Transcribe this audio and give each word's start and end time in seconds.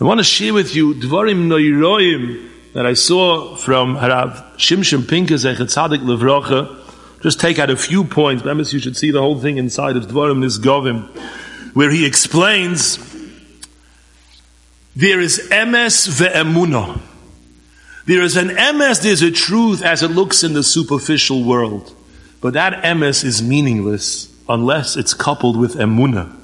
I 0.00 0.04
want 0.04 0.18
to 0.18 0.24
share 0.24 0.54
with 0.54 0.74
you 0.74 0.94
Dvarim 0.94 1.48
Noiroim 1.48 2.72
that 2.72 2.86
I 2.86 2.94
saw 2.94 3.54
from 3.54 3.96
Harav 3.96 4.54
Shimshon 4.56 5.06
Pincus 5.06 5.44
Echetzadik 5.44 5.98
Levrocha. 5.98 7.20
Just 7.20 7.38
take 7.38 7.58
out 7.58 7.68
a 7.68 7.76
few 7.76 8.04
points. 8.04 8.42
Remember, 8.42 8.62
you 8.62 8.78
should 8.78 8.96
see 8.96 9.10
the 9.10 9.20
whole 9.20 9.38
thing 9.38 9.58
inside 9.58 9.98
of 9.98 10.06
Dvarim 10.06 10.42
Nisgovim, 10.42 11.04
where 11.74 11.90
he 11.90 12.06
explains 12.06 12.96
there 14.96 15.20
is 15.20 15.46
emes 15.50 16.08
ve'emunah. 16.08 16.98
There 18.06 18.22
is 18.22 18.38
an 18.38 18.48
emes, 18.48 19.02
there's 19.02 19.20
a 19.20 19.30
truth 19.30 19.82
as 19.82 20.02
it 20.02 20.12
looks 20.12 20.42
in 20.42 20.54
the 20.54 20.62
superficial 20.62 21.44
world. 21.44 21.94
But 22.40 22.54
that 22.54 22.84
emes 22.84 23.22
is 23.22 23.42
meaningless 23.42 24.34
unless 24.48 24.96
it's 24.96 25.12
coupled 25.12 25.58
with 25.58 25.74
emunah. 25.74 26.34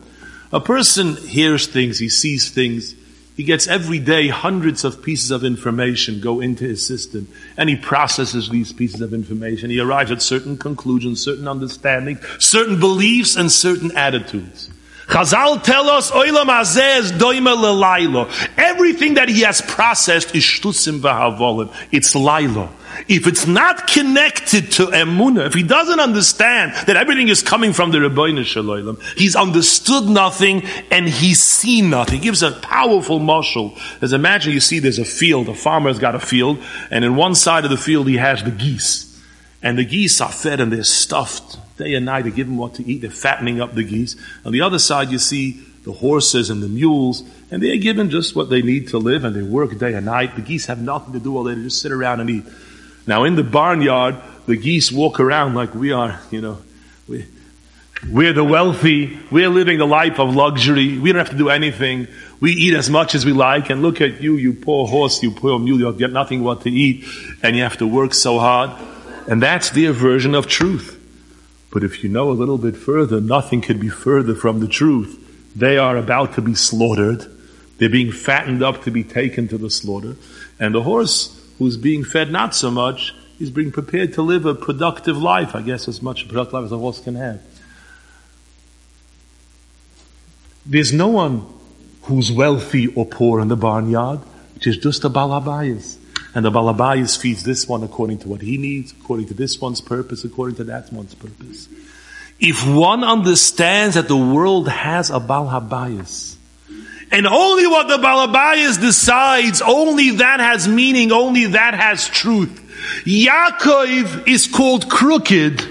A 0.52 0.60
person 0.60 1.16
hears 1.16 1.66
things, 1.66 1.98
he 2.00 2.10
sees 2.10 2.50
things, 2.50 2.94
he 3.36 3.44
gets 3.44 3.66
every 3.66 3.98
day 3.98 4.28
hundreds 4.28 4.82
of 4.82 5.02
pieces 5.02 5.30
of 5.30 5.44
information 5.44 6.20
go 6.20 6.40
into 6.40 6.64
his 6.64 6.84
system, 6.84 7.28
and 7.58 7.68
he 7.68 7.76
processes 7.76 8.48
these 8.48 8.72
pieces 8.72 9.02
of 9.02 9.12
information. 9.12 9.68
He 9.68 9.78
arrives 9.78 10.10
at 10.10 10.22
certain 10.22 10.56
conclusions, 10.56 11.22
certain 11.22 11.46
understandings, 11.46 12.18
certain 12.38 12.80
beliefs, 12.80 13.36
and 13.36 13.52
certain 13.52 13.94
attitudes. 13.94 14.70
Chazal 15.06 15.62
tell 15.62 15.88
us, 15.88 16.10
Oilam 16.10 16.48
is 16.98 17.12
doima. 17.12 18.50
Everything 18.56 19.14
that 19.14 19.28
he 19.28 19.42
has 19.42 19.60
processed 19.60 20.34
is 20.34 20.42
shtusim 20.42 21.00
v'havolim. 21.00 21.72
It's 21.92 22.14
lailo. 22.14 22.70
If 23.08 23.26
it's 23.26 23.46
not 23.46 23.86
connected 23.86 24.72
to 24.72 24.86
emuna, 24.86 25.46
if 25.46 25.54
he 25.54 25.62
doesn't 25.62 26.00
understand 26.00 26.72
that 26.86 26.96
everything 26.96 27.28
is 27.28 27.42
coming 27.42 27.72
from 27.72 27.90
the 27.90 27.98
Ribbono 27.98 28.44
Shel 28.44 28.64
Olam, 28.64 29.02
he's 29.16 29.36
understood 29.36 30.04
nothing 30.04 30.64
and 30.90 31.08
he's 31.08 31.42
seen 31.42 31.90
nothing. 31.90 32.16
He 32.16 32.24
gives 32.24 32.42
a 32.42 32.52
powerful 32.52 33.18
marshal. 33.18 33.76
As 34.00 34.12
imagine 34.12 34.52
you 34.52 34.60
see 34.60 34.78
there's 34.78 34.98
a 34.98 35.04
field, 35.04 35.48
a 35.48 35.54
farmer's 35.54 35.98
got 35.98 36.14
a 36.14 36.20
field, 36.20 36.62
and 36.90 37.04
in 37.04 37.16
one 37.16 37.34
side 37.34 37.64
of 37.64 37.70
the 37.70 37.76
field 37.76 38.08
he 38.08 38.16
has 38.16 38.42
the 38.42 38.50
geese. 38.50 39.04
And 39.62 39.78
the 39.78 39.84
geese 39.84 40.20
are 40.20 40.30
fed 40.30 40.60
and 40.60 40.72
they're 40.72 40.84
stuffed 40.84 41.58
day 41.76 41.94
and 41.94 42.06
night 42.06 42.22
They 42.22 42.30
give 42.30 42.46
them 42.46 42.56
what 42.56 42.74
to 42.74 42.86
eat. 42.86 43.02
They're 43.02 43.10
fattening 43.10 43.60
up 43.60 43.74
the 43.74 43.84
geese. 43.84 44.16
On 44.44 44.52
the 44.52 44.60
other 44.60 44.78
side, 44.78 45.10
you 45.10 45.18
see 45.18 45.62
the 45.84 45.92
horses 45.92 46.50
and 46.50 46.62
the 46.62 46.68
mules, 46.68 47.22
and 47.50 47.62
they're 47.62 47.76
given 47.76 48.10
just 48.10 48.34
what 48.34 48.50
they 48.50 48.60
need 48.60 48.88
to 48.88 48.98
live, 48.98 49.24
and 49.24 49.36
they 49.36 49.42
work 49.42 49.78
day 49.78 49.94
and 49.94 50.06
night. 50.06 50.34
The 50.34 50.42
geese 50.42 50.66
have 50.66 50.80
nothing 50.80 51.12
to 51.12 51.20
do 51.20 51.36
all 51.36 51.44
day; 51.44 51.54
they 51.54 51.62
just 51.62 51.80
sit 51.80 51.92
around 51.92 52.20
and 52.20 52.28
eat. 52.28 52.44
Now, 53.06 53.24
in 53.24 53.36
the 53.36 53.44
barnyard, 53.44 54.16
the 54.46 54.56
geese 54.56 54.90
walk 54.90 55.20
around 55.20 55.54
like 55.54 55.74
we 55.74 55.92
are. 55.92 56.20
You 56.30 56.40
know, 56.40 56.58
we, 57.08 57.26
we're 58.10 58.32
the 58.32 58.44
wealthy. 58.44 59.18
We're 59.30 59.48
living 59.48 59.78
the 59.78 59.86
life 59.86 60.18
of 60.18 60.34
luxury. 60.34 60.98
We 60.98 61.12
don't 61.12 61.18
have 61.18 61.30
to 61.30 61.38
do 61.38 61.48
anything. 61.48 62.08
We 62.40 62.52
eat 62.52 62.74
as 62.74 62.90
much 62.90 63.14
as 63.14 63.24
we 63.24 63.32
like, 63.32 63.70
and 63.70 63.82
look 63.82 64.00
at 64.00 64.20
you, 64.20 64.36
you 64.36 64.52
poor 64.52 64.86
horse, 64.86 65.22
you 65.22 65.30
poor 65.30 65.58
mule. 65.58 65.78
You 65.78 65.86
have 65.86 66.12
nothing 66.12 66.42
what 66.42 66.62
to 66.62 66.70
eat, 66.70 67.04
and 67.42 67.56
you 67.56 67.62
have 67.62 67.78
to 67.78 67.86
work 67.86 68.12
so 68.12 68.38
hard. 68.38 68.70
And 69.28 69.42
that's 69.42 69.70
their 69.70 69.92
version 69.92 70.34
of 70.34 70.46
truth. 70.46 70.92
But 71.72 71.82
if 71.82 72.02
you 72.02 72.08
know 72.08 72.30
a 72.30 72.32
little 72.32 72.58
bit 72.58 72.76
further, 72.76 73.20
nothing 73.20 73.60
could 73.60 73.80
be 73.80 73.88
further 73.88 74.34
from 74.34 74.60
the 74.60 74.68
truth. 74.68 75.22
They 75.56 75.78
are 75.78 75.96
about 75.96 76.34
to 76.34 76.42
be 76.42 76.54
slaughtered. 76.54 77.24
They're 77.78 77.88
being 77.88 78.12
fattened 78.12 78.62
up 78.62 78.84
to 78.84 78.90
be 78.90 79.04
taken 79.04 79.48
to 79.48 79.58
the 79.58 79.70
slaughter. 79.70 80.16
And 80.60 80.74
the 80.74 80.82
horse 80.82 81.35
who's 81.58 81.76
being 81.76 82.04
fed 82.04 82.30
not 82.30 82.54
so 82.54 82.70
much 82.70 83.14
is 83.38 83.50
being 83.50 83.70
prepared 83.70 84.14
to 84.14 84.22
live 84.22 84.46
a 84.46 84.54
productive 84.54 85.16
life, 85.16 85.54
I 85.54 85.62
guess 85.62 85.88
as 85.88 86.00
much 86.00 86.24
a 86.24 86.26
productive 86.26 86.54
life 86.54 86.64
as 86.64 86.72
a 86.72 86.78
horse 86.78 87.00
can 87.00 87.14
have. 87.16 87.40
There's 90.64 90.92
no 90.92 91.08
one 91.08 91.46
who's 92.02 92.32
wealthy 92.32 92.88
or 92.88 93.06
poor 93.06 93.40
in 93.40 93.48
the 93.48 93.56
barnyard, 93.56 94.20
which 94.54 94.66
is 94.66 94.78
just 94.78 95.04
a 95.04 95.10
balabayas. 95.10 95.98
And 96.36 96.44
the 96.44 96.50
Balabayas 96.50 97.18
feeds 97.18 97.44
this 97.44 97.66
one 97.66 97.82
according 97.82 98.18
to 98.18 98.28
what 98.28 98.42
he 98.42 98.58
needs, 98.58 98.92
according 98.92 99.28
to 99.28 99.34
this 99.34 99.58
one's 99.58 99.80
purpose, 99.80 100.22
according 100.22 100.56
to 100.56 100.64
that 100.64 100.92
one's 100.92 101.14
purpose. 101.14 101.66
If 102.38 102.68
one 102.68 103.02
understands 103.02 103.94
that 103.94 104.06
the 104.06 104.18
world 104.18 104.68
has 104.68 105.08
a 105.08 105.18
Balabayas, 105.18 106.35
and 107.16 107.26
only 107.26 107.66
what 107.66 107.88
the 107.88 107.96
Balabayas 107.96 108.78
decides, 108.78 109.62
only 109.62 110.10
that 110.10 110.38
has 110.38 110.68
meaning, 110.68 111.12
only 111.12 111.46
that 111.46 111.72
has 111.72 112.06
truth. 112.06 112.62
Yaakov 113.06 114.28
is 114.28 114.46
called 114.46 114.90
crooked 114.90 115.66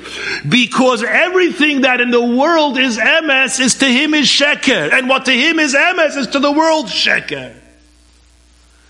because 0.50 1.04
everything 1.04 1.82
that 1.82 2.02
in 2.02 2.10
the 2.10 2.20
world 2.20 2.80
is 2.80 2.98
emes 2.98 3.60
is 3.60 3.76
to 3.76 3.86
him 3.86 4.16
is 4.16 4.26
sheker, 4.26 4.92
and 4.92 5.08
what 5.08 5.26
to 5.26 5.32
him 5.34 5.60
is 5.60 5.76
emes 5.76 6.18
is 6.18 6.26
to 6.30 6.40
the 6.40 6.52
world 6.52 6.88
sheker. 6.88 7.54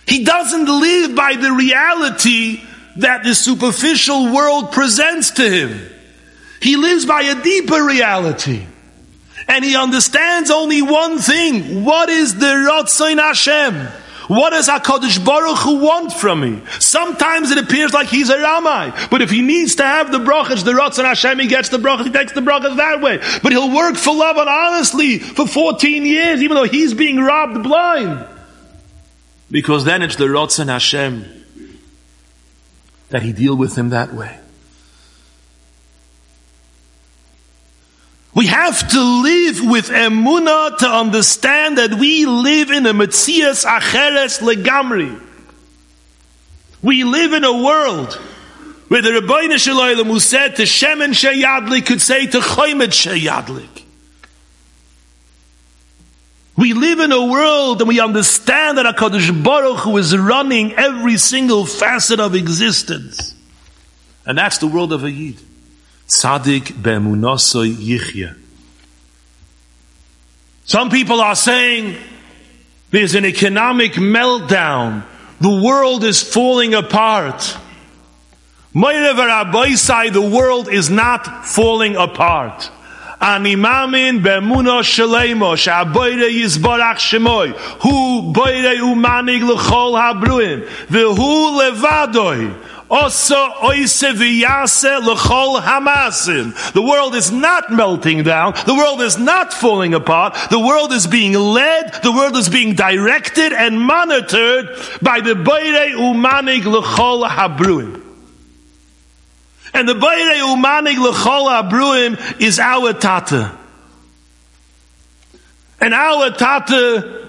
He 0.08 0.24
doesn't 0.24 0.64
live 0.64 1.14
by 1.14 1.36
the 1.36 1.52
reality 1.52 2.62
that 2.96 3.22
the 3.22 3.34
superficial 3.34 4.32
world 4.32 4.72
presents 4.72 5.32
to 5.32 5.50
him. 5.50 5.90
He 6.62 6.76
lives 6.76 7.04
by 7.04 7.20
a 7.20 7.42
deeper 7.42 7.84
reality. 7.84 8.64
And 9.48 9.64
he 9.64 9.76
understands 9.76 10.50
only 10.50 10.82
one 10.82 11.18
thing. 11.18 11.84
What 11.84 12.08
is 12.08 12.34
the 12.34 12.46
Ratzon 12.46 13.18
Hashem? 13.18 13.88
What 14.28 14.50
does 14.50 14.68
HaKadosh 14.68 15.24
Baruch 15.24 15.58
Hu 15.58 15.78
want 15.78 16.12
from 16.12 16.40
me? 16.40 16.62
Sometimes 16.80 17.52
it 17.52 17.58
appears 17.58 17.92
like 17.92 18.08
he's 18.08 18.28
a 18.28 18.36
Ramai. 18.36 19.08
But 19.08 19.22
if 19.22 19.30
he 19.30 19.40
needs 19.40 19.76
to 19.76 19.84
have 19.84 20.10
the 20.10 20.18
brachas, 20.18 20.64
the 20.64 20.72
Ratzon 20.72 21.04
Hashem, 21.04 21.38
he 21.38 21.46
gets 21.46 21.68
the 21.68 21.78
brachas, 21.78 22.06
he 22.06 22.10
takes 22.10 22.32
the 22.32 22.40
brachas 22.40 22.76
that 22.76 23.00
way. 23.00 23.18
But 23.42 23.52
he'll 23.52 23.72
work 23.72 23.96
for 23.96 24.14
Lavan 24.14 24.48
honestly 24.48 25.20
for 25.20 25.46
14 25.46 26.04
years, 26.04 26.42
even 26.42 26.56
though 26.56 26.64
he's 26.64 26.92
being 26.92 27.18
robbed 27.18 27.62
blind. 27.62 28.26
Because 29.48 29.84
then 29.84 30.02
it's 30.02 30.16
the 30.16 30.24
Ratzon 30.24 30.66
Hashem 30.66 31.44
that 33.10 33.22
he 33.22 33.32
deal 33.32 33.56
with 33.56 33.78
him 33.78 33.90
that 33.90 34.12
way. 34.12 34.40
We 38.36 38.48
have 38.48 38.86
to 38.88 39.00
live 39.22 39.64
with 39.64 39.88
emuna 39.88 40.76
to 40.76 40.86
understand 40.86 41.78
that 41.78 41.94
we 41.94 42.26
live 42.26 42.70
in 42.70 42.84
a 42.84 42.92
Metzias 42.92 43.64
Acheres 43.64 44.40
Legamri. 44.40 45.18
We 46.82 47.04
live 47.04 47.32
in 47.32 47.44
a 47.44 47.64
world 47.64 48.12
where 48.88 49.00
the 49.00 49.08
Ribbono 49.08 49.56
Shel 49.56 49.80
Olam 49.80 50.04
who 50.04 50.20
said 50.20 50.56
to 50.56 50.64
Shemen 50.64 51.14
Sheyadlik 51.14 51.86
could 51.86 52.02
say 52.02 52.26
to 52.26 52.40
Choymet 52.40 52.88
Sheyadlik. 52.88 53.84
We 56.58 56.74
live 56.74 57.00
in 57.00 57.12
a 57.12 57.24
world 57.24 57.80
and 57.80 57.88
we 57.88 58.00
understand 58.00 58.76
that 58.76 58.84
HaKadosh 58.96 59.42
Baruch 59.42 59.78
Hu 59.78 59.96
is 59.96 60.14
running 60.14 60.74
every 60.74 61.16
single 61.16 61.64
facet 61.64 62.20
of 62.20 62.34
existence. 62.34 63.34
And 64.26 64.36
that's 64.36 64.58
the 64.58 64.66
world 64.66 64.92
of 64.92 65.04
a 65.04 65.10
Yid. 65.10 65.40
Tzadik 66.07 66.81
be'emunosoi 66.81 67.73
yichya. 67.73 68.35
Some 70.65 70.89
people 70.89 71.21
are 71.21 71.35
saying 71.35 71.97
there's 72.91 73.15
an 73.15 73.25
economic 73.25 73.93
meltdown. 73.93 75.03
The 75.39 75.49
world 75.49 76.03
is 76.03 76.21
falling 76.21 76.73
apart. 76.73 77.57
The 78.73 80.29
world 80.31 80.69
is 80.69 80.89
not 80.89 81.45
falling 81.45 81.95
apart. 81.95 82.71
אני 83.21 83.55
מאמין 83.55 84.23
באמונה 84.23 84.83
שלמה 84.83 85.57
שהבוירה 85.57 86.27
יסבורך 86.27 86.99
שמוי 86.99 87.51
הוא 87.77 88.33
בוירה 88.33 88.85
ומנהיג 88.85 89.43
לכל 89.43 89.99
הברואים 90.03 90.59
והוא 90.89 91.63
לבדוי 91.63 92.47
The 96.72 96.82
world 96.82 97.14
is 97.14 97.32
not 97.32 97.72
melting 97.72 98.22
down. 98.22 98.54
The 98.64 98.74
world 98.74 99.00
is 99.00 99.18
not 99.18 99.52
falling 99.52 99.94
apart. 99.94 100.36
The 100.50 100.60
world 100.60 100.92
is 100.92 101.06
being 101.06 101.32
led. 101.32 102.02
The 102.02 102.12
world 102.12 102.36
is 102.36 102.48
being 102.48 102.74
directed 102.74 103.52
and 103.52 103.80
monitored 103.80 104.68
by 105.02 105.20
the 105.20 105.34
Beire 105.34 105.96
Umanig 105.96 106.64
l'chol 106.64 107.28
habruim. 107.28 108.02
And 109.76 109.86
the 109.86 109.94
Bayre 109.94 110.40
Umanig 110.40 110.96
L'chol 110.96 111.50
Abruim 111.50 112.40
is 112.40 112.58
our 112.58 112.94
Tata. 112.94 113.52
And 115.78 115.92
our 115.92 116.30
Tata 116.30 117.28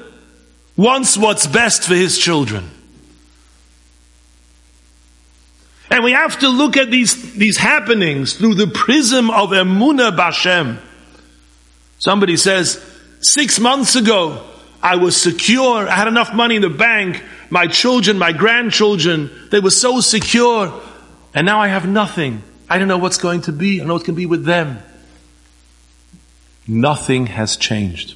wants 0.77 1.17
what's 1.17 1.45
best 1.45 1.83
for 1.83 1.93
his 1.93 2.17
children. 2.17 2.63
And 5.97 6.03
we 6.03 6.11
have 6.11 6.37
to 6.41 6.49
look 6.49 6.77
at 6.77 6.91
these, 6.91 7.33
these 7.33 7.57
happenings 7.57 8.33
through 8.33 8.53
the 8.53 8.67
prism 8.67 9.31
of 9.31 9.49
Emunah 9.49 10.15
Bashem. 10.15 10.77
Somebody 11.97 12.37
says, 12.37 12.79
six 13.19 13.59
months 13.59 13.95
ago, 13.95 14.43
I 14.79 14.97
was 14.97 15.19
secure. 15.19 15.89
I 15.89 15.95
had 15.95 16.07
enough 16.07 16.35
money 16.35 16.55
in 16.55 16.61
the 16.61 16.69
bank. 16.69 17.23
My 17.49 17.65
children, 17.65 18.19
my 18.19 18.31
grandchildren, 18.31 19.31
they 19.49 19.59
were 19.59 19.71
so 19.71 19.99
secure. 19.99 20.71
And 21.33 21.47
now 21.47 21.61
I 21.61 21.69
have 21.69 21.87
nothing. 21.87 22.43
I 22.69 22.77
don't 22.77 22.87
know 22.87 22.99
what's 22.99 23.17
going 23.17 23.41
to 23.41 23.51
be. 23.51 23.77
I 23.77 23.79
don't 23.79 23.87
know 23.87 23.95
what's 23.95 24.05
going 24.05 24.17
to 24.17 24.21
be 24.21 24.27
with 24.27 24.45
them. 24.45 24.77
Nothing 26.67 27.25
has 27.25 27.57
changed. 27.57 28.15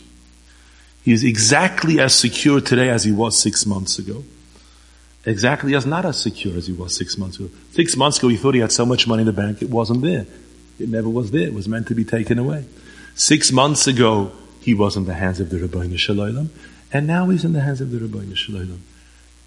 He 1.02 1.14
is 1.14 1.24
exactly 1.24 2.00
as 2.00 2.14
secure 2.14 2.62
today 2.62 2.90
as 2.90 3.06
he 3.06 3.12
was 3.12 3.40
six 3.40 3.66
months 3.66 3.98
ago. 3.98 4.24
Exactly 5.26 5.76
as 5.76 5.86
not 5.86 6.06
as 6.06 6.20
secure 6.20 6.58
as 6.58 6.68
he 6.68 6.74
was 6.74 6.96
six 6.96 7.18
months 7.18 7.38
ago. 7.38 7.50
Six 7.74 7.96
months 7.96 8.18
ago, 8.18 8.28
he 8.28 8.38
thought 8.38 8.56
he 8.56 8.62
had 8.62 8.72
so 8.72 8.86
much 8.86 9.08
money 9.08 9.22
in 9.22 9.28
the 9.28 9.34
bank, 9.34 9.62
it 9.62 9.70
wasn't 9.70 10.02
there. 10.02 10.26
It 10.80 10.90
never 10.90 11.10
was 11.10 11.30
there. 11.30 11.44
It 11.44 11.54
was 11.54 11.68
meant 11.68 11.88
to 11.88 11.96
be 11.96 12.04
taken 12.04 12.40
away. 12.40 12.66
Six 13.14 13.52
months 13.52 13.86
ago, 13.86 14.32
he 14.62 14.74
was 14.74 14.98
in 14.98 15.06
the 15.06 15.14
hands 15.14 15.40
of 15.40 15.50
the 15.50 15.58
Ribbono 15.58 15.98
Shel 15.98 16.16
Olam, 16.16 16.50
and 16.92 17.06
now 17.06 17.30
he's 17.30 17.46
in 17.46 17.54
the 17.54 17.62
hands 17.62 17.82
of 17.82 17.92
the 17.92 18.00
Ribbono 18.00 18.36
Shel 18.36 18.56
Olam. 18.56 18.80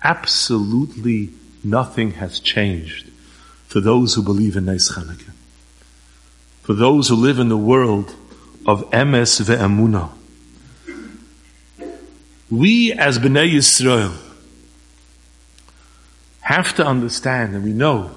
Absolutely 0.03 1.31
nothing 1.65 2.13
has 2.13 2.39
changed 2.39 3.11
for 3.67 3.81
those 3.81 4.15
who 4.15 4.23
believe 4.23 4.57
in 4.57 4.67
Neis 4.67 4.93
Chanukah. 4.93 5.33
For 6.63 6.75
those 6.75 7.09
who 7.09 7.17
live 7.17 7.39
in 7.39 7.49
the 7.49 7.57
world 7.57 8.15
of 8.67 8.89
Emes 8.91 9.41
ve'emunah. 9.43 10.11
We 12.51 12.93
as 12.93 13.19
Bnei 13.19 13.55
Yisrael 13.55 14.24
have 16.45 16.75
to 16.75 16.87
understand 16.87 17.55
and 17.55 17.65
we 17.65 17.73
know 17.73 18.11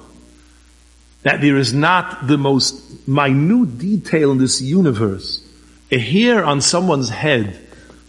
that 1.23 1.39
there 1.39 1.55
is 1.55 1.73
not 1.73 2.27
the 2.27 2.37
most 2.37 3.07
minute 3.07 3.77
detail 3.77 4.31
in 4.31 4.37
this 4.37 4.61
universe. 4.61 5.41
A 5.91 5.97
hair 5.97 6.43
on 6.43 6.59
someone's 6.59 7.09
head 7.09 7.57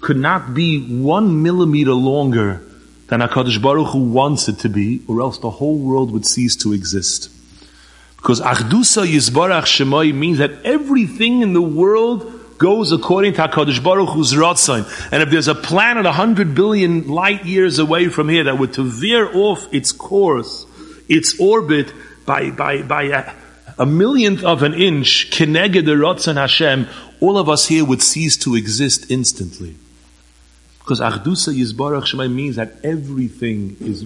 could 0.00 0.16
not 0.16 0.54
be 0.54 1.00
one 1.00 1.42
millimeter 1.42 1.92
longer 1.92 2.62
than 3.06 3.20
HaKadosh 3.20 3.62
Baruch 3.62 3.92
Hu 3.92 4.10
wants 4.10 4.48
it 4.48 4.58
to 4.60 4.68
be, 4.68 5.02
or 5.06 5.20
else 5.20 5.38
the 5.38 5.50
whole 5.50 5.78
world 5.78 6.10
would 6.10 6.26
cease 6.26 6.56
to 6.56 6.72
exist. 6.72 7.30
Because 8.16 8.40
Achdusa 8.40 9.06
Yisbarach 9.06 9.62
Shemai 9.62 10.12
means 10.12 10.38
that 10.38 10.64
everything 10.64 11.42
in 11.42 11.52
the 11.52 11.62
world 11.62 12.37
goes 12.58 12.92
according 12.92 13.34
to 13.34 13.42
HaKadosh 13.42 13.82
Baruch 13.82 14.10
Hu's 14.10 14.32
Ratzon. 14.34 14.84
And 15.12 15.22
if 15.22 15.30
there's 15.30 15.48
a 15.48 15.54
planet 15.54 16.04
a 16.06 16.12
hundred 16.12 16.54
billion 16.54 17.08
light 17.08 17.44
years 17.44 17.78
away 17.78 18.08
from 18.08 18.28
here 18.28 18.44
that 18.44 18.58
were 18.58 18.66
to 18.68 18.82
veer 18.82 19.30
off 19.32 19.72
its 19.72 19.92
course, 19.92 20.66
its 21.08 21.40
orbit 21.40 21.92
by, 22.26 22.50
by, 22.50 22.82
by 22.82 23.04
a, 23.04 23.32
a 23.78 23.86
millionth 23.86 24.44
of 24.44 24.62
an 24.62 24.74
inch, 24.74 25.30
Keneged 25.30 25.86
the 25.86 25.92
Ratzon 25.92 26.34
Hashem, 26.34 26.88
all 27.20 27.38
of 27.38 27.48
us 27.48 27.66
here 27.68 27.84
would 27.84 28.02
cease 28.02 28.36
to 28.38 28.54
exist 28.54 29.10
instantly. 29.10 29.76
Because 30.80 31.00
Achdusa 31.00 31.54
Yisbarach 31.54 32.04
Shemai 32.04 32.32
means 32.32 32.56
that 32.56 32.74
everything 32.82 33.76
is 33.80 34.04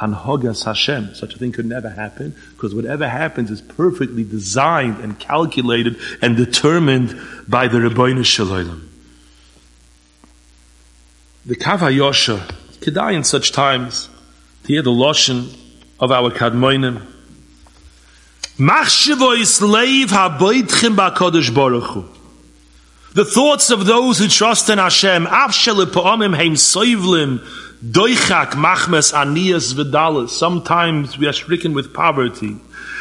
Hanhogas 0.00 0.64
Hashem. 0.64 1.14
Such 1.14 1.34
a 1.34 1.38
thing 1.38 1.52
could 1.52 1.66
never 1.66 1.90
happen 1.90 2.34
because 2.54 2.74
whatever 2.74 3.06
happens 3.06 3.50
is 3.50 3.60
perfectly 3.60 4.24
designed 4.24 4.98
and 4.98 5.18
calculated 5.18 5.96
and 6.22 6.36
determined 6.36 7.20
by 7.46 7.68
the 7.68 7.78
Ribbono 7.78 8.24
Shel 8.24 8.46
Olam. 8.46 8.86
The 11.44 11.56
Kavayosha, 11.56 12.38
Kedai 12.80 13.14
in 13.14 13.24
such 13.24 13.52
times, 13.52 14.08
to 14.64 14.68
hear 14.68 14.82
the 14.82 14.90
Loshen 14.90 15.54
of 15.98 16.10
our 16.10 16.30
Kadmoinim. 16.30 17.06
The 23.12 23.24
thoughts 23.24 23.70
of 23.70 23.86
those 23.86 24.18
who 24.18 24.28
trust 24.28 24.68
in 24.68 24.78
Hashem, 24.78 25.26
Doichak 27.82 28.50
machmes 28.50 29.10
anias 29.14 29.72
vidalis. 29.72 30.28
Sometimes 30.28 31.16
we 31.16 31.26
are 31.26 31.32
stricken 31.32 31.72
with 31.72 31.94
poverty. 31.94 32.56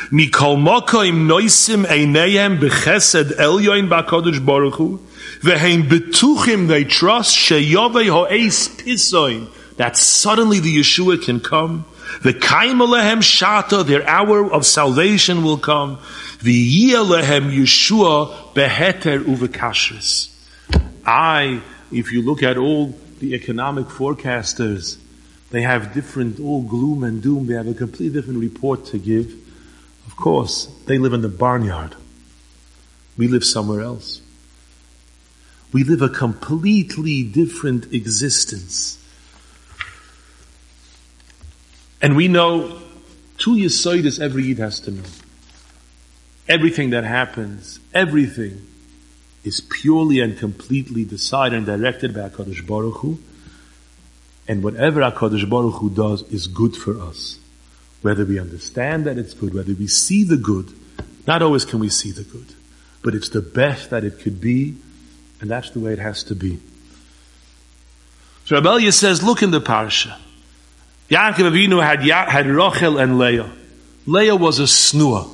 Mikol 0.09 0.55
mokoim 0.55 1.27
noisim 1.27 1.85
einayem 1.85 2.59
bechesed 2.59 3.33
elyoin 3.33 3.89
ba'kodesh 3.89 4.45
baruch 4.45 4.75
hu. 4.75 5.01
Betuchim 5.41 6.69
they 6.69 6.85
trust 6.85 7.35
sheyovei 7.35 8.09
ho'eis 8.09 8.69
pisoin. 8.69 9.49
That 9.75 9.97
suddenly 9.97 10.59
the 10.59 10.77
Yeshua 10.77 11.21
can 11.21 11.41
come. 11.41 11.83
The 12.21 12.33
kaimalehem 12.33 13.17
shata, 13.17 13.85
their 13.85 14.07
hour 14.07 14.49
of 14.49 14.65
salvation 14.65 15.43
will 15.43 15.57
come. 15.57 15.99
The 16.41 16.93
lehem 16.93 17.51
Yeshua 17.51 18.53
beheter 18.53 19.19
uvekashris. 19.19 20.29
I, 21.05 21.59
if 21.91 22.13
you 22.13 22.21
look 22.21 22.43
at 22.43 22.57
all 22.57 22.95
the 23.19 23.33
economic 23.33 23.85
forecasters, 23.85 24.97
they 25.51 25.61
have 25.61 25.93
different, 25.93 26.39
all 26.39 26.61
gloom 26.61 27.03
and 27.03 27.21
doom. 27.21 27.47
They 27.47 27.55
have 27.55 27.67
a 27.67 27.73
completely 27.73 28.09
different 28.09 28.39
report 28.39 28.85
to 28.87 28.99
give. 28.99 29.33
Of 30.05 30.15
course, 30.15 30.65
they 30.85 30.97
live 30.97 31.13
in 31.13 31.21
the 31.21 31.29
barnyard. 31.29 31.95
We 33.17 33.27
live 33.27 33.43
somewhere 33.43 33.81
else. 33.81 34.21
We 35.71 35.83
live 35.83 36.01
a 36.01 36.09
completely 36.09 37.23
different 37.23 37.93
existence. 37.93 39.03
And 42.01 42.15
we 42.15 42.27
know 42.27 42.79
two 43.37 43.55
Yesoidas 43.55 44.19
every 44.19 44.45
Yid 44.45 44.59
has 44.59 44.79
to 44.81 44.91
know. 44.91 45.03
Everything 46.47 46.91
that 46.91 47.03
happens, 47.03 47.79
everything 47.93 48.68
is 49.43 49.61
purely 49.61 50.19
and 50.19 50.37
completely 50.37 51.05
decided 51.05 51.57
and 51.57 51.65
directed 51.65 52.13
by 52.13 52.29
HaKadosh 52.29 52.65
Baruch 52.67 52.97
Hu. 52.97 53.19
And 54.47 54.63
whatever 54.63 55.01
HaKadosh 55.01 55.49
Baruch 55.49 55.75
Hu 55.75 55.89
does 55.89 56.23
is 56.31 56.47
good 56.47 56.75
for 56.75 56.99
us. 56.99 57.39
Whether 58.01 58.25
we 58.25 58.39
understand 58.39 59.05
that 59.05 59.17
it's 59.17 59.33
good, 59.33 59.53
whether 59.53 59.73
we 59.73 59.87
see 59.87 60.23
the 60.23 60.37
good, 60.37 60.73
not 61.27 61.41
always 61.41 61.65
can 61.65 61.79
we 61.79 61.89
see 61.89 62.11
the 62.11 62.23
good, 62.23 62.47
but 63.01 63.13
it's 63.13 63.29
the 63.29 63.41
best 63.41 63.89
that 63.89 64.03
it 64.03 64.19
could 64.19 64.41
be, 64.41 64.75
and 65.41 65.49
that's 65.49 65.69
the 65.71 65.79
way 65.79 65.93
it 65.93 65.99
has 65.99 66.23
to 66.23 66.35
be. 66.35 66.59
So 68.45 68.59
Rabbelia 68.59 68.93
says, 68.93 69.21
look 69.21 69.43
in 69.43 69.51
the 69.51 69.61
parsha. 69.61 70.17
Yaakov 71.09 71.51
Avinu 71.51 71.83
had, 71.83 72.01
had 72.01 72.47
Rachel 72.47 72.97
and 72.97 73.17
Leah. 73.19 73.51
Leah 74.05 74.35
was 74.35 74.59
a 74.59 74.63
snua. 74.63 75.27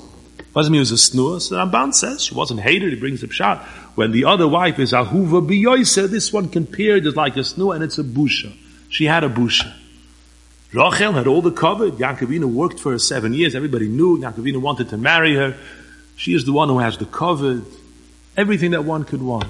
What 0.52 0.62
does 0.62 0.68
it 0.68 0.72
mean 0.72 0.80
was 0.80 0.92
a 0.92 0.96
snua? 0.96 1.42
So 1.42 1.56
Ramban 1.56 1.94
says 1.94 2.24
she 2.24 2.34
wasn't 2.34 2.62
hated. 2.62 2.94
He 2.94 3.00
brings 3.00 3.24
up 3.24 3.32
shot. 3.32 3.66
When 3.96 4.12
the 4.12 4.26
other 4.26 4.48
wife 4.48 4.78
is 4.78 4.92
ahuva 4.92 5.48
biyoisa, 5.48 6.10
this 6.10 6.32
one 6.32 6.50
compared 6.50 7.06
is 7.06 7.16
like 7.16 7.38
a 7.38 7.40
snua 7.40 7.76
and 7.76 7.84
it's 7.84 7.98
a 7.98 8.04
busha. 8.04 8.54
She 8.90 9.06
had 9.06 9.24
a 9.24 9.30
busha. 9.30 9.74
Rachel 10.74 11.14
had 11.14 11.28
all 11.28 11.42
the 11.42 11.52
covered. 11.52 11.94
Yaakov 11.94 12.28
Avinu 12.28 12.46
worked 12.46 12.80
for 12.80 12.92
her 12.92 13.00
seven 13.00 13.34
years. 13.34 13.56
Everybody 13.56 13.88
knew 13.88 14.20
Yaakov 14.20 14.44
Avinu 14.44 14.58
wanted 14.58 14.90
to 14.90 14.98
marry 14.98 15.36
her. 15.36 15.56
She 16.18 16.34
is 16.34 16.44
the 16.46 16.52
one 16.52 16.68
who 16.68 16.80
has 16.80 16.98
the 16.98 17.06
covered. 17.06 17.66
Everything 18.36 18.72
that 18.72 18.84
one 18.84 19.06
could 19.06 19.22
want. 19.22 19.46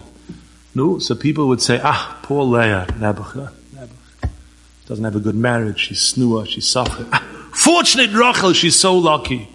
No, 0.76 1.00
so 1.00 1.16
people 1.16 1.48
would 1.48 1.62
say, 1.62 1.80
ah, 1.84 2.20
poor 2.22 2.44
Leah, 2.44 2.86
Nebuch, 2.90 3.52
Nebuch. 3.74 4.30
Doesn't 4.86 5.04
have 5.04 5.16
a 5.16 5.20
good 5.20 5.36
marriage. 5.36 5.80
She's 5.80 6.14
snua. 6.14 6.46
She's 6.48 6.68
suffering. 6.68 7.08
Ah, 7.12 7.20
fortunate 7.54 8.12
Rachel, 8.12 8.54
she's 8.54 8.76
so 8.76 8.96
lucky. 8.96 9.48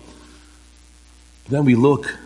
Then 1.48 1.64
we 1.64 1.74
look, 1.76 2.16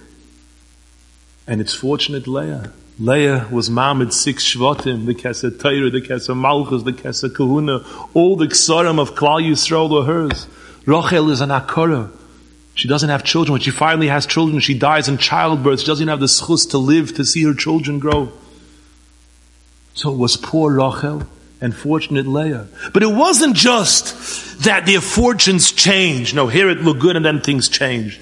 and 1.46 1.60
it's 1.60 1.74
fortunate 1.74 2.26
Leah. 2.26 2.72
Leah 2.98 3.48
was 3.50 3.68
Mamid 3.68 4.12
six 4.12 4.44
Shvatim, 4.44 5.06
the 5.06 5.14
Kesa 5.14 5.58
Torah, 5.60 5.90
the 5.90 6.00
Kesa 6.00 6.36
Malchus, 6.36 6.84
the 6.84 6.92
Kesa 6.92 7.34
Kahuna, 7.34 7.84
all 8.14 8.36
the 8.36 8.46
Ksarim 8.46 9.00
of 9.00 9.14
Klal 9.14 9.42
Yisrael 9.42 10.00
are 10.00 10.04
hers. 10.04 10.46
Rachel 10.86 11.30
is 11.30 11.40
an 11.40 11.50
Akara. 11.50 12.10
She 12.74 12.88
doesn't 12.88 13.08
have 13.08 13.24
children. 13.24 13.52
When 13.52 13.60
she 13.60 13.70
finally 13.70 14.08
has 14.08 14.26
children, 14.26 14.60
she 14.60 14.76
dies 14.76 15.08
in 15.08 15.18
childbirth. 15.18 15.80
She 15.80 15.86
doesn't 15.86 16.08
have 16.08 16.20
the 16.20 16.26
schus 16.26 16.70
to 16.70 16.78
live 16.78 17.14
to 17.16 17.24
see 17.24 17.42
her 17.44 17.54
children 17.54 17.98
grow. 17.98 18.32
So 19.94 20.12
it 20.12 20.18
was 20.18 20.36
poor 20.36 20.72
Rachel 20.72 21.22
and 21.60 21.74
fortunate 21.74 22.26
Leah. 22.26 22.66
But 22.92 23.02
it 23.02 23.12
wasn't 23.12 23.56
just 23.56 24.64
that 24.64 24.86
their 24.86 25.00
fortunes 25.00 25.72
changed. 25.72 26.34
No, 26.34 26.48
here 26.48 26.68
it 26.68 26.78
looked 26.78 27.00
good 27.00 27.16
and 27.16 27.24
then 27.24 27.40
things 27.40 27.68
changed. 27.68 28.20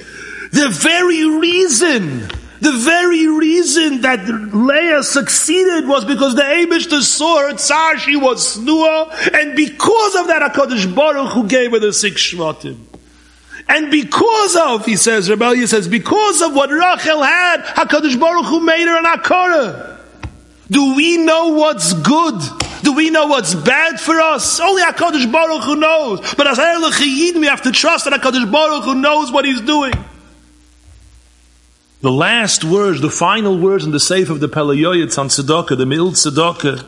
The 0.53 0.69
very 0.69 1.25
reason, 1.41 2.29
the 2.63 2.71
very 2.71 3.27
reason 3.27 4.03
that 4.03 4.25
Leah 4.55 5.03
succeeded 5.03 5.89
was 5.89 6.05
because 6.05 6.37
the 6.37 6.43
Abish 6.43 6.89
saw 7.03 7.41
her 7.41 7.57
tsar, 7.57 7.99
she 7.99 8.15
was 8.15 8.57
snua, 8.57 9.11
and 9.35 9.57
because 9.57 10.15
of 10.15 10.29
that 10.29 10.53
HaKadosh 10.53 10.95
Baruch 10.95 11.33
Hu 11.33 11.49
gave 11.49 11.73
her 11.73 11.81
the 11.81 11.93
six 11.93 12.23
Shvatim. 12.23 12.79
And 13.69 13.91
because 13.91 14.55
of, 14.55 14.87
he 14.87 14.95
says, 14.95 15.29
Rebellion 15.29 15.67
says, 15.67 15.89
because 15.89 16.41
of 16.41 16.55
what 16.55 16.71
Rachel 16.71 17.21
had, 17.25 17.63
HaKadosh 17.63 18.21
Baruch 18.21 18.47
Hu 18.47 18.61
made 18.61 18.87
her 18.87 18.97
an 18.97 19.07
Akara. 19.07 19.99
Do 20.71 20.95
we 20.95 21.17
know 21.17 21.49
what's 21.49 21.93
good? 21.95 22.41
Do 22.85 22.93
we 22.93 23.11
know 23.11 23.27
what's 23.27 23.57
bad 23.57 24.01
for 24.01 24.21
us? 24.21 24.61
Only 24.61 24.83
HaKadosh 24.83 25.33
Baruch 25.33 25.65
Hu 25.65 25.75
knows. 25.75 26.35
But 26.37 26.47
as 26.47 26.59
Chayid, 26.59 27.41
we 27.41 27.47
have 27.47 27.63
to 27.63 27.73
trust 27.73 28.05
that 28.05 28.21
HaKadosh 28.21 28.53
Baruch 28.53 28.85
Hu 28.85 28.95
knows 28.95 29.33
what 29.33 29.45
he's 29.45 29.61
doing. 29.61 29.95
The 32.03 32.11
last 32.11 32.65
words, 32.65 33.01
the 33.01 33.11
final 33.11 33.57
words 33.57 33.85
in 33.85 33.93
the 33.93 34.01
sefer 34.01 34.33
of 34.33 34.41
the 34.41 34.49
Pele 34.49 34.77
Yoetz 34.77 35.19
on 35.19 35.29
Tzedakah, 35.29 35.79
the 35.79 35.87
Mild 35.87 36.15
Tzedakah, 36.15 36.85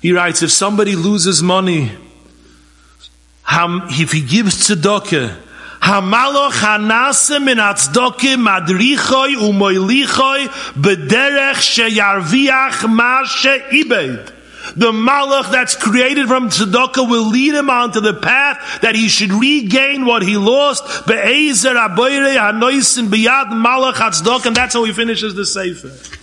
he 0.00 0.12
writes, 0.12 0.42
if 0.42 0.50
somebody 0.50 0.96
loses 0.96 1.42
money, 1.42 1.92
if 3.46 4.12
he 4.12 4.22
gives 4.22 4.66
Tzedakah, 4.66 5.36
Hamaloch 5.82 6.52
hanase 6.52 7.42
min 7.42 7.58
atzdokah 7.58 8.36
madrichoi 8.36 9.34
umoilichoi 9.36 10.46
bederech 10.74 11.60
sheyarviach 11.60 12.88
ma 12.94 13.24
sheibed. 13.24 14.39
The 14.76 14.92
malach 14.92 15.50
that's 15.50 15.76
created 15.76 16.28
from 16.28 16.48
tzedakah 16.48 17.08
will 17.08 17.28
lead 17.28 17.54
him 17.54 17.70
onto 17.70 18.00
the 18.00 18.14
path 18.14 18.80
that 18.82 18.94
he 18.94 19.08
should 19.08 19.32
regain 19.32 20.06
what 20.06 20.22
he 20.22 20.36
lost. 20.36 21.06
Be'ezer 21.06 21.74
abayre 21.74 22.36
hanoisin 22.36 23.08
biyad 23.08 23.48
malach 23.48 23.94
tzedakah, 23.94 24.46
and 24.46 24.56
that's 24.56 24.74
how 24.74 24.84
he 24.84 24.92
finishes 24.92 25.34
the 25.34 25.46
sefer. 25.46 26.19